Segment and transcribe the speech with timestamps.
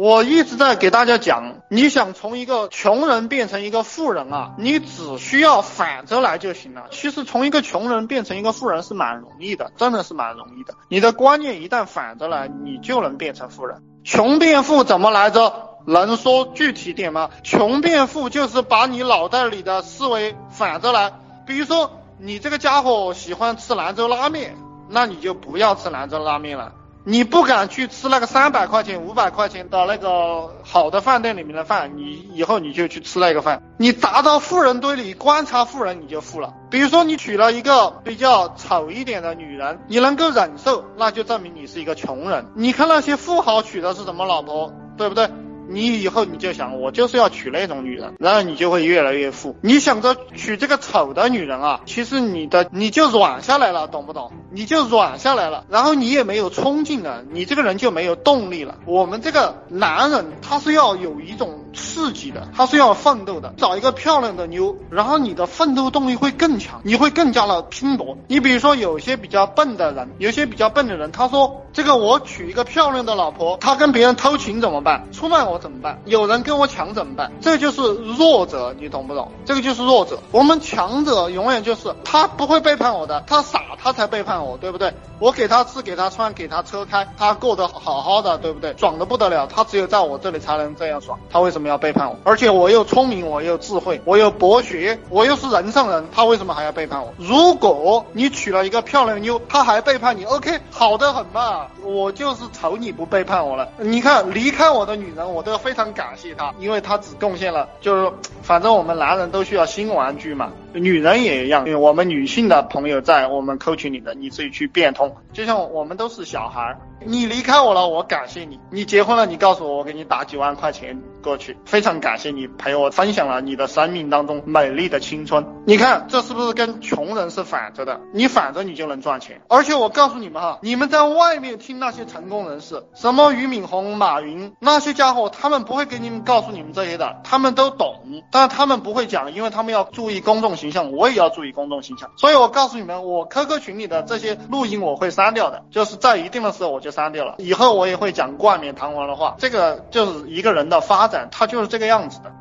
[0.00, 6.86] 我一直在给大家讲，你想从一个穷人变成一个富人啊，你只需要反着来就行了。
[6.90, 10.72] 其实从一个穷人变成一个富人是蛮容易的，真的是蛮容易的。
[10.88, 13.82] 你的观念一旦反着来，你就能变成富人。
[14.02, 15.52] 穷变富怎么来着？
[15.84, 17.28] 能说具体点吗？
[17.44, 21.12] 穷变富就是把你脑袋里的思维反着来。
[21.46, 24.56] 比如说，你这个家伙喜欢吃兰州拉面，
[24.88, 26.72] 那你就不要吃兰州拉面了。
[27.04, 33.62] 你不敢去吃那个三百块钱、五百块钱的那个好的饭店里面的饭，你以后你就去吃那个饭。
[33.78, 36.52] 你砸到富人堆里观察富人，你就富了。
[36.70, 42.44] 比如说，你娶了一个比较丑一点的女人，你能够忍受，那就证明你是一个穷人。
[42.54, 45.30] 你看那些富豪娶的是什么老婆，对不对？
[45.70, 49.56] 你以后你就想，我就是要娶那种女人，然后你就会越来越富。
[49.62, 54.32] 你想着娶这个丑的女人啊，其实你的你就软下来了，懂不懂？
[54.50, 58.76] 你就软下来了，然后你也没有冲劲了，你这个人就没有动力了。
[58.84, 63.54] 我们这个男人他是要有一种刺激的，他是要奋斗的。
[63.56, 68.18] 找一个漂亮的妞，然后你的奋斗动力会更强，你会更加的拼搏。
[68.26, 75.06] 你比如说有些比较笨的人，有些比较笨的人，他说这个我娶一个漂亮的老婆，他跟别人偷情怎么办？
[75.12, 75.60] 出卖我。
[75.60, 76.00] 怎么办？
[76.06, 77.30] 有人跟我抢怎么办？
[77.42, 77.82] 这就是
[78.18, 79.30] 弱者，你懂不懂？
[79.44, 80.18] 这个就是弱者。
[80.32, 84.94] 我们强者永远就是他不会背叛我的，他傻他才背叛我，对不对？
[85.18, 88.74] 我给他吃，给他穿，给他车开，他过得好好的，对不对？
[88.78, 91.18] 爽的不得了，他只有在我这里才能这样爽。
[91.28, 92.16] 他为什么要背叛我？
[92.24, 97.12] 而且我又聪明，我又智慧，我又博学，我又是人上人，他为什么还要背叛我？
[97.18, 101.59] 如果你娶了一个漂亮妞，他还背叛你，OK，好的很嘛。
[101.82, 103.68] 我就是瞅你不背叛我了。
[103.78, 105.60] 你看离开我的女人，我都。
[105.60, 108.10] 非常感谢她，因为她只贡献了，就是
[108.42, 111.66] 反正我们男人都需要新玩具嘛，女人也一样。
[111.80, 115.14] 我们女性的朋友在我们扣群里的，你自己去变通。
[115.32, 125.46] 就像我们都是小孩，你离开我了，我感谢你；你结婚了，你告诉我，我给你打几万块钱过去，非常感谢你陪我分享了你的生命当中美丽的青春。
[125.66, 128.00] 你看这是不是跟穷人是反着的？
[128.12, 129.40] 你反着你就能赚钱。
[129.48, 142.10] 而且我告诉你们哈，你们在外面听那些成功人士，什么俞敏洪、马云那些家伙，他们不会给你们告诉你们这些的，他们都懂，但他们不会讲，因为他们要注意公众形象，我也要注意公众形象。
[142.16, 147.34] 所以我告诉你们，我 QQ 群里的这些录音我会删掉的，就是在一定的时候我就删掉了。
[147.38, 152.32] 以后我也会讲冠冕堂皇的话，这个就是一个人的发展，他就是这个样子的。